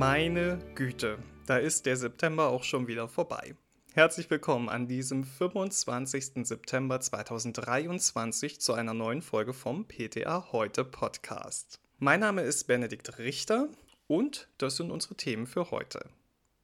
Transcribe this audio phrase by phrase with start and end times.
[0.00, 3.54] Meine Güte, da ist der September auch schon wieder vorbei.
[3.92, 6.46] Herzlich willkommen an diesem 25.
[6.46, 11.80] September 2023 zu einer neuen Folge vom PTA Heute Podcast.
[11.98, 13.68] Mein Name ist Benedikt Richter
[14.06, 16.08] und das sind unsere Themen für heute.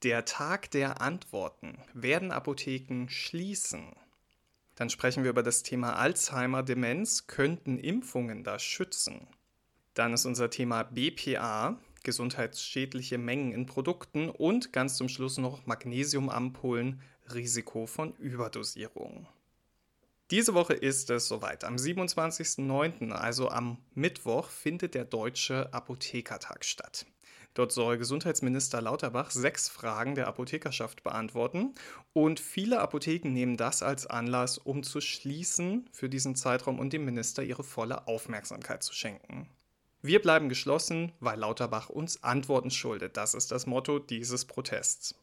[0.02, 1.76] Der Tag der Antworten.
[1.92, 3.92] Werden Apotheken schließen?
[4.76, 7.26] Dann sprechen wir über das Thema Alzheimer, Demenz.
[7.26, 9.26] Könnten Impfungen da schützen?
[9.92, 17.02] Dann ist unser Thema BPA, gesundheitsschädliche Mengen in Produkten und ganz zum Schluss noch Magnesiumampullen,
[17.34, 19.26] Risiko von Überdosierung.
[20.30, 21.64] Diese Woche ist es soweit.
[21.64, 27.06] Am 27.09., also am Mittwoch, findet der Deutsche Apothekertag statt.
[27.54, 31.74] Dort soll Gesundheitsminister Lauterbach sechs Fragen der Apothekerschaft beantworten
[32.12, 37.04] und viele Apotheken nehmen das als Anlass, um zu schließen für diesen Zeitraum und dem
[37.04, 39.48] Minister ihre volle Aufmerksamkeit zu schenken.
[40.02, 43.16] Wir bleiben geschlossen, weil Lauterbach uns Antworten schuldet.
[43.16, 45.14] Das ist das Motto dieses Protests.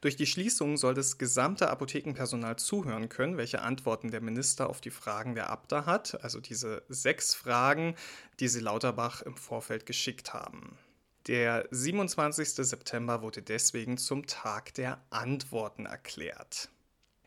[0.00, 4.90] Durch die Schließung soll das gesamte Apothekenpersonal zuhören können, welche Antworten der Minister auf die
[4.90, 7.94] Fragen der Abda hat, also diese sechs Fragen,
[8.38, 10.78] die sie Lauterbach im Vorfeld geschickt haben.
[11.26, 12.48] Der 27.
[12.48, 16.70] September wurde deswegen zum Tag der Antworten erklärt.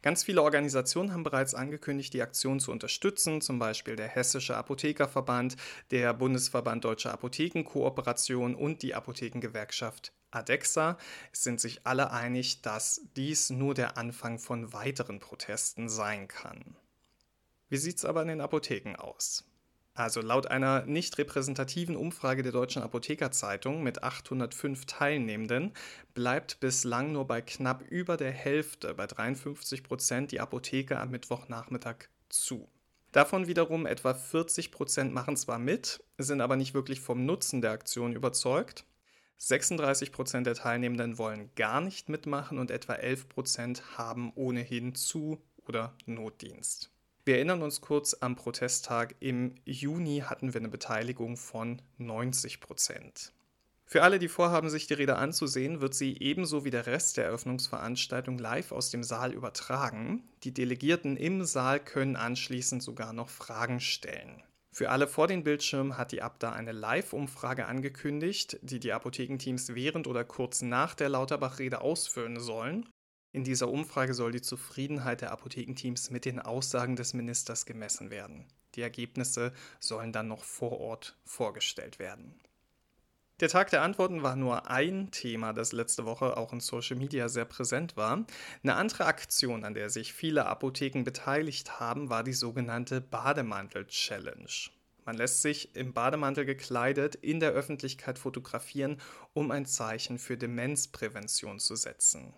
[0.04, 5.56] Ganz viele Organisationen haben bereits angekündigt, die Aktion zu unterstützen, zum Beispiel der Hessische Apothekerverband,
[5.92, 10.98] der Bundesverband Deutscher Apothekenkooperation und die Apothekengewerkschaft ADEXA.
[11.32, 16.76] Es sind sich alle einig, dass dies nur der Anfang von weiteren Protesten sein kann.
[17.70, 19.46] Wie sieht es aber in den Apotheken aus?
[19.96, 25.72] Also laut einer nicht repräsentativen Umfrage der Deutschen Apothekerzeitung mit 805 Teilnehmenden
[26.16, 32.08] bleibt bislang nur bei knapp über der Hälfte, bei 53 Prozent, die Apotheke am Mittwochnachmittag
[32.30, 32.68] zu.
[33.12, 37.72] Davon wiederum etwa 40 Prozent machen zwar mit, sind aber nicht wirklich vom Nutzen der
[37.72, 38.86] Aktion überzeugt.
[39.38, 45.40] 36 Prozent der Teilnehmenden wollen gar nicht mitmachen und etwa 11 Prozent haben ohnehin zu
[45.68, 46.93] oder Notdienst.
[47.26, 49.16] Wir erinnern uns kurz am Protesttag.
[49.22, 53.32] Im Juni hatten wir eine Beteiligung von 90 Prozent.
[53.86, 57.26] Für alle, die vorhaben, sich die Rede anzusehen, wird sie ebenso wie der Rest der
[57.26, 60.28] Eröffnungsveranstaltung live aus dem Saal übertragen.
[60.44, 64.44] Die Delegierten im Saal können anschließend sogar noch Fragen stellen.
[64.74, 70.08] Für alle vor den Bildschirmen hat die Abda eine Live-Umfrage angekündigt, die die Apothekenteams während
[70.08, 72.90] oder kurz nach der Lauterbach-Rede ausfüllen sollen.
[73.34, 78.46] In dieser Umfrage soll die Zufriedenheit der Apothekenteams mit den Aussagen des Ministers gemessen werden.
[78.76, 82.40] Die Ergebnisse sollen dann noch vor Ort vorgestellt werden.
[83.40, 87.28] Der Tag der Antworten war nur ein Thema, das letzte Woche auch in Social Media
[87.28, 88.24] sehr präsent war.
[88.62, 94.70] Eine andere Aktion, an der sich viele Apotheken beteiligt haben, war die sogenannte Bademantel-Challenge.
[95.06, 99.02] Man lässt sich im Bademantel gekleidet in der Öffentlichkeit fotografieren,
[99.34, 102.34] um ein Zeichen für Demenzprävention zu setzen.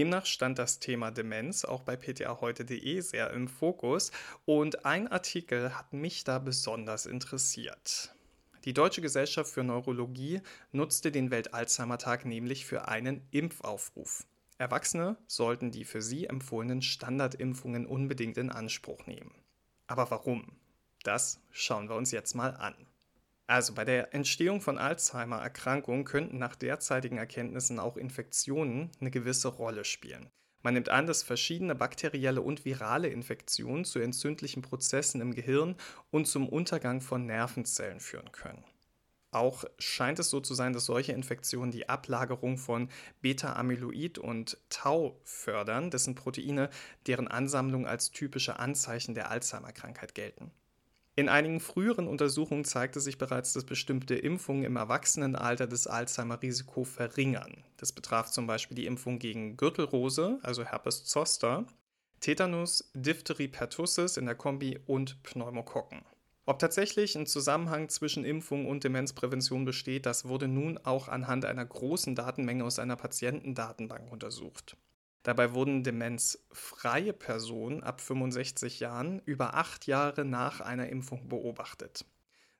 [0.00, 4.12] Demnach stand das Thema Demenz auch bei ptaheute.de sehr im Fokus
[4.46, 8.14] und ein Artikel hat mich da besonders interessiert.
[8.64, 10.40] Die Deutsche Gesellschaft für Neurologie
[10.72, 14.24] nutzte den Welt-Alzheimer-Tag nämlich für einen Impfaufruf.
[14.56, 19.34] Erwachsene sollten die für sie empfohlenen Standardimpfungen unbedingt in Anspruch nehmen.
[19.86, 20.56] Aber warum?
[21.02, 22.74] Das schauen wir uns jetzt mal an.
[23.50, 29.84] Also bei der Entstehung von Alzheimer-Erkrankungen könnten nach derzeitigen Erkenntnissen auch Infektionen eine gewisse Rolle
[29.84, 30.30] spielen.
[30.62, 35.74] Man nimmt an, dass verschiedene bakterielle und virale Infektionen zu entzündlichen Prozessen im Gehirn
[36.12, 38.62] und zum Untergang von Nervenzellen führen können.
[39.32, 42.88] Auch scheint es so zu sein, dass solche Infektionen die Ablagerung von
[43.20, 46.70] Beta-Amyloid und Tau fördern, dessen Proteine
[47.08, 50.52] deren Ansammlung als typische Anzeichen der Alzheimer-Krankheit gelten.
[51.16, 57.64] In einigen früheren Untersuchungen zeigte sich bereits, dass bestimmte Impfungen im Erwachsenenalter das Alzheimer-Risiko verringern.
[57.76, 61.66] Das betraf zum Beispiel die Impfung gegen Gürtelrose, also Herpes zoster,
[62.20, 66.02] Tetanus, Diphtherie pertussis in der Kombi und Pneumokokken.
[66.46, 71.64] Ob tatsächlich ein Zusammenhang zwischen Impfung und Demenzprävention besteht, das wurde nun auch anhand einer
[71.64, 74.76] großen Datenmenge aus einer Patientendatenbank untersucht.
[75.22, 82.06] Dabei wurden demenzfreie Personen ab 65 Jahren über acht Jahre nach einer Impfung beobachtet.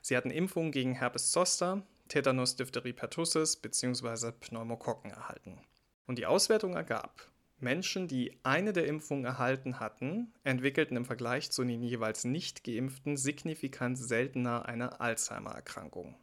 [0.02, 4.32] Sie hatten Impfungen gegen Herpes zoster, Tetanus diphtherie pertussis bzw.
[4.32, 5.58] Pneumokokken erhalten.
[6.06, 7.30] Und die Auswertung ergab,
[7.60, 13.16] Menschen, die eine der Impfungen erhalten hatten, entwickelten im Vergleich zu den jeweils nicht geimpften
[13.16, 16.16] signifikant seltener eine Alzheimer-Erkrankung.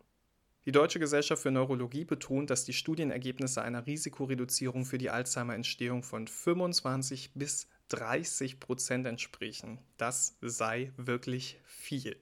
[0.67, 6.27] Die Deutsche Gesellschaft für Neurologie betont, dass die Studienergebnisse einer Risikoreduzierung für die Alzheimer-Entstehung von
[6.27, 9.79] 25 bis 30 Prozent entsprechen.
[9.95, 12.17] Das sei wirklich viel.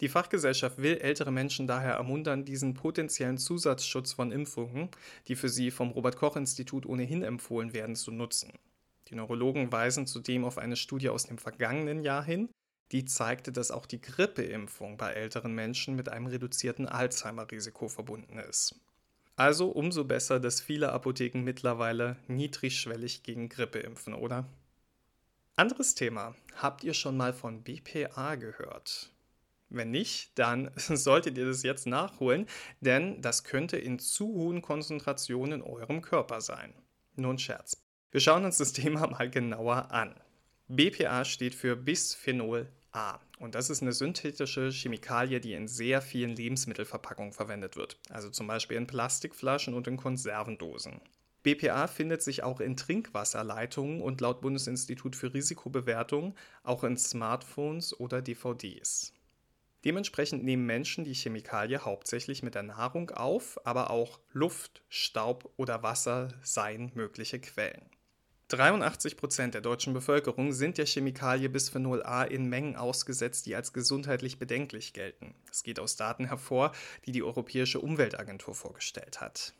[0.00, 4.88] Die Fachgesellschaft will ältere Menschen daher ermuntern, diesen potenziellen Zusatzschutz von Impfungen,
[5.26, 8.52] die für sie vom Robert Koch Institut ohnehin empfohlen werden, zu nutzen.
[9.08, 12.50] Die Neurologen weisen zudem auf eine Studie aus dem vergangenen Jahr hin,
[12.92, 18.74] die zeigte, dass auch die Grippeimpfung bei älteren Menschen mit einem reduzierten Alzheimer-Risiko verbunden ist.
[19.36, 24.48] Also umso besser, dass viele Apotheken mittlerweile niedrigschwellig gegen Grippe impfen, oder?
[25.54, 26.34] Anderes Thema.
[26.56, 29.12] Habt ihr schon mal von BPA gehört?
[29.70, 32.46] Wenn nicht, dann solltet ihr das jetzt nachholen,
[32.80, 36.72] denn das könnte in zu hohen Konzentrationen in eurem Körper sein.
[37.16, 37.76] Nun Scherz.
[38.10, 40.14] Wir schauen uns das Thema mal genauer an.
[40.68, 46.34] BPA steht für Bisphenol A und das ist eine synthetische Chemikalie, die in sehr vielen
[46.34, 51.00] Lebensmittelverpackungen verwendet wird, also zum Beispiel in Plastikflaschen und in Konservendosen.
[51.42, 58.20] BPA findet sich auch in Trinkwasserleitungen und laut Bundesinstitut für Risikobewertung auch in Smartphones oder
[58.20, 59.12] DVDs.
[59.84, 65.84] Dementsprechend nehmen Menschen die Chemikalie hauptsächlich mit der Nahrung auf, aber auch Luft, Staub oder
[65.84, 67.88] Wasser seien mögliche Quellen.
[68.48, 73.74] 83 Prozent der deutschen Bevölkerung sind der Chemikalie Bisphenol A in Mengen ausgesetzt, die als
[73.74, 75.34] gesundheitlich bedenklich gelten.
[75.46, 76.72] Das geht aus Daten hervor,
[77.04, 79.52] die die Europäische Umweltagentur vorgestellt hat.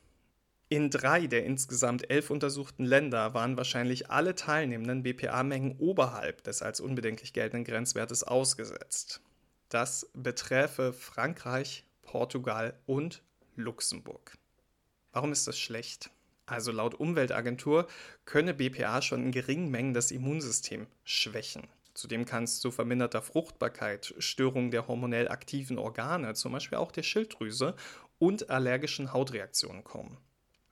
[0.71, 6.81] In drei der insgesamt elf untersuchten Länder waren wahrscheinlich alle teilnehmenden BPA-Mengen oberhalb des als
[6.81, 9.21] unbedenklich geltenden Grenzwertes ausgesetzt.
[9.69, 13.23] Das beträfe Frankreich, Portugal und
[13.55, 14.39] Luxemburg.
[15.13, 16.11] Warum ist das schlecht?
[16.49, 17.87] Also laut Umweltagentur
[18.25, 21.69] könne BPA schon in geringen Mengen das Immunsystem schwächen.
[21.93, 27.03] Zudem kann es zu verminderter Fruchtbarkeit, Störungen der hormonell aktiven Organe, zum Beispiel auch der
[27.03, 27.75] Schilddrüse,
[28.19, 30.17] und allergischen Hautreaktionen kommen.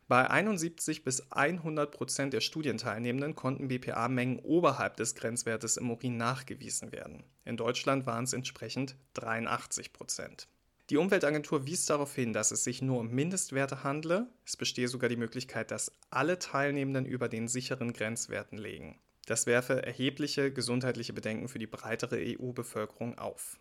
[0.08, 6.93] Bei 71 bis 100 Prozent der Studienteilnehmenden konnten BPA-Mengen oberhalb des Grenzwertes im Urin nachgewiesen
[6.93, 7.25] werden.
[7.44, 10.49] In Deutschland waren es entsprechend 83 Prozent.
[10.88, 14.29] Die Umweltagentur wies darauf hin, dass es sich nur um Mindestwerte handle.
[14.44, 19.00] Es bestehe sogar die Möglichkeit, dass alle Teilnehmenden über den sicheren Grenzwerten liegen.
[19.27, 23.59] Das werfe erhebliche gesundheitliche Bedenken für die breitere EU-Bevölkerung auf.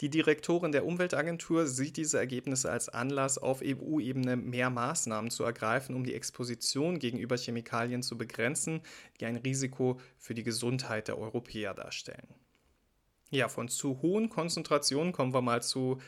[0.00, 5.94] Die Direktorin der Umweltagentur sieht diese Ergebnisse als Anlass, auf EU-Ebene mehr Maßnahmen zu ergreifen,
[5.94, 8.82] um die Exposition gegenüber Chemikalien zu begrenzen,
[9.20, 12.26] die ein Risiko für die Gesundheit der Europäer darstellen.
[13.30, 15.98] Ja, von zu hohen Konzentrationen kommen wir mal zu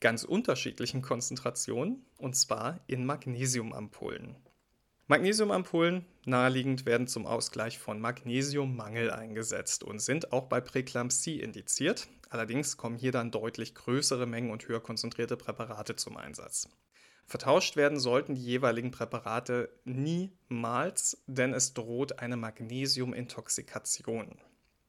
[0.00, 4.36] ganz unterschiedlichen Konzentrationen, und zwar in Magnesiumampullen.
[5.08, 12.08] Magnesiumampullen, naheliegend, werden zum Ausgleich von Magnesiummangel eingesetzt und sind auch bei Präklampsie indiziert.
[12.28, 16.68] Allerdings kommen hier dann deutlich größere Mengen und höher konzentrierte Präparate zum Einsatz.
[17.24, 24.38] Vertauscht werden sollten die jeweiligen Präparate niemals, denn es droht eine Magnesiumintoxikation.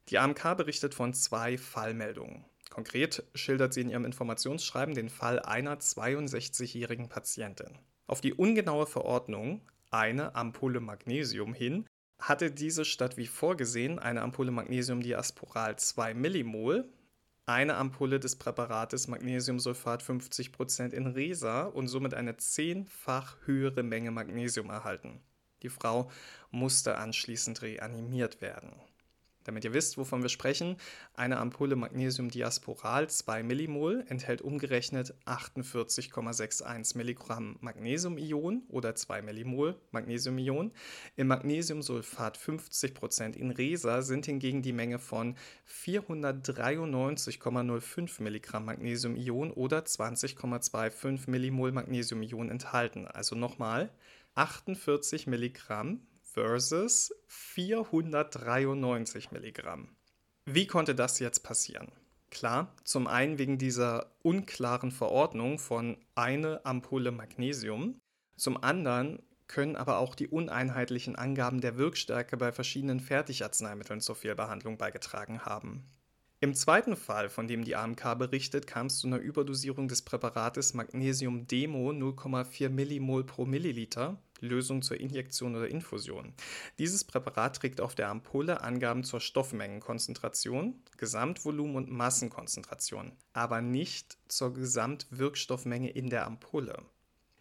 [0.10, 2.46] Die AMK berichtet von zwei Fallmeldungen.
[2.78, 7.80] Konkret schildert sie in ihrem Informationsschreiben den Fall einer 62-jährigen Patientin.
[8.06, 11.88] Auf die ungenaue Verordnung eine Ampulle Magnesium hin,
[12.20, 16.88] hatte diese statt wie vorgesehen eine Ampulle Magnesium Diasporal 2 Millimol,
[17.48, 24.70] eine Ampulle des Präparates Magnesiumsulfat 50% in Resa und somit eine zehnfach höhere Menge Magnesium
[24.70, 25.20] erhalten.
[25.64, 26.12] Die Frau
[26.52, 28.76] musste anschließend reanimiert werden.
[29.48, 30.76] Damit ihr wisst, wovon wir sprechen,
[31.14, 40.74] eine Ampulle Magnesium Diasporal 2 Millimol enthält umgerechnet 48,61 Milligramm Magnesiumion oder 2 Millimol Magnesiumion.
[41.16, 51.30] Im Magnesiumsulfat 50% in Resa sind hingegen die Menge von 493,05 Milligramm Magnesiumion oder 20,25
[51.30, 53.08] Millimol Magnesiumion enthalten.
[53.08, 53.92] Also nochmal
[54.36, 56.02] 48 Milligramm
[56.38, 59.90] versus 493 Milligramm.
[60.46, 61.92] Wie konnte das jetzt passieren?
[62.30, 68.00] Klar, zum einen wegen dieser unklaren Verordnung von eine Ampulle Magnesium,
[68.36, 74.78] zum anderen können aber auch die uneinheitlichen Angaben der Wirkstärke bei verschiedenen Fertigarzneimitteln zur Fehlbehandlung
[74.78, 75.90] beigetragen haben.
[76.40, 80.76] Im zweiten Fall, von dem die AMK berichtet, kam es zu einer Überdosierung des Präparates
[80.76, 86.36] Magnesium Demo 0,4 Millimol pro Milliliter, Lösung zur Injektion oder Infusion.
[86.78, 94.54] Dieses Präparat trägt auf der Ampulle Angaben zur Stoffmengenkonzentration, Gesamtvolumen und Massenkonzentration, aber nicht zur
[94.54, 96.84] Gesamtwirkstoffmenge in der Ampulle.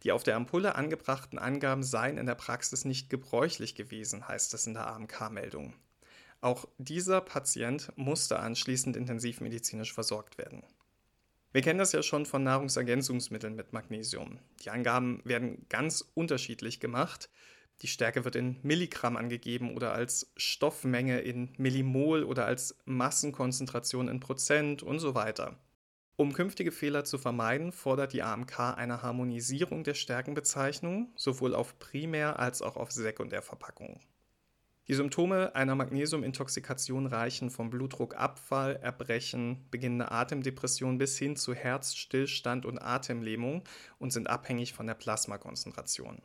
[0.05, 4.67] Die auf der Ampulle angebrachten Angaben seien in der Praxis nicht gebräuchlich gewesen, heißt es
[4.67, 5.75] in der AMK-Meldung.
[6.41, 10.63] Auch dieser Patient musste anschließend intensivmedizinisch versorgt werden.
[11.53, 14.39] Wir kennen das ja schon von Nahrungsergänzungsmitteln mit Magnesium.
[14.61, 17.31] Die Angaben werden ganz unterschiedlich gemacht.
[17.83, 24.21] Die Stärke wird in Milligramm angegeben oder als Stoffmenge in Millimol oder als Massenkonzentration in
[24.21, 25.59] Prozent und so weiter.
[26.17, 32.39] Um künftige Fehler zu vermeiden, fordert die AMK eine Harmonisierung der Stärkenbezeichnungen, sowohl auf Primär-
[32.39, 34.01] als auch auf Sekundärverpackungen.
[34.89, 42.79] Die Symptome einer Magnesiumintoxikation reichen vom Blutdruckabfall, Erbrechen, beginnende Atemdepression bis hin zu Herzstillstand und
[42.79, 43.65] Atemlähmung
[43.99, 46.23] und sind abhängig von der Plasmakonzentration.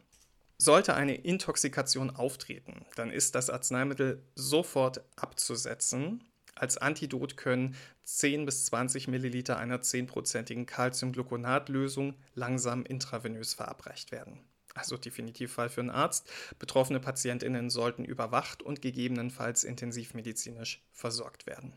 [0.59, 6.23] Sollte eine Intoxikation auftreten, dann ist das Arzneimittel sofort abzusetzen.
[6.53, 14.39] Als Antidot können 10 bis 20 Milliliter einer 10%igen Calciumgluconatlösung langsam intravenös verabreicht werden
[14.81, 16.29] also definitiv Fall für einen Arzt.
[16.59, 21.73] Betroffene Patientinnen sollten überwacht und gegebenenfalls intensivmedizinisch versorgt werden.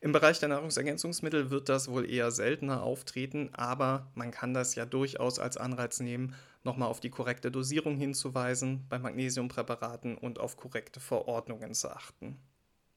[0.00, 4.86] Im Bereich der Nahrungsergänzungsmittel wird das wohl eher seltener auftreten, aber man kann das ja
[4.86, 11.00] durchaus als Anreiz nehmen, nochmal auf die korrekte Dosierung hinzuweisen bei Magnesiumpräparaten und auf korrekte
[11.00, 12.38] Verordnungen zu achten.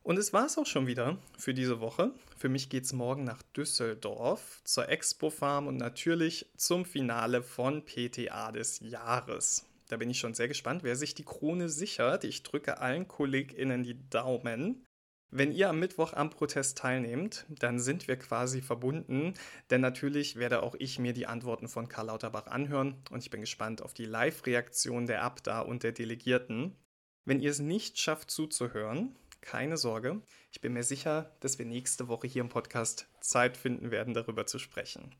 [0.03, 2.12] Und es war es auch schon wieder für diese Woche.
[2.38, 7.86] Für mich geht es morgen nach Düsseldorf zur Expo Farm und natürlich zum Finale von
[7.86, 9.65] PTA des Jahres.
[9.89, 12.24] Da bin ich schon sehr gespannt, wer sich die Krone sichert.
[12.24, 14.86] Ich drücke allen KollegInnen die Daumen.
[15.29, 19.34] Wenn ihr am Mittwoch am Protest teilnehmt, dann sind wir quasi verbunden,
[19.70, 23.39] denn natürlich werde auch ich mir die Antworten von Karl Lauterbach anhören und ich bin
[23.39, 26.75] gespannt auf die Live-Reaktion der Abda und der Delegierten.
[27.24, 30.21] Wenn ihr es nicht schafft zuzuhören, keine Sorge.
[30.51, 34.45] Ich bin mir sicher, dass wir nächste Woche hier im Podcast Zeit finden werden, darüber
[34.45, 35.15] zu sprechen.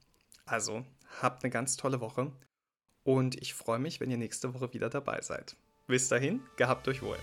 [0.46, 0.86] Also,
[1.22, 2.32] habt eine ganz tolle Woche
[3.04, 5.56] und ich freue mich, wenn ihr nächste Woche wieder dabei seid.
[5.88, 7.18] Bis dahin, gehabt euch wohl.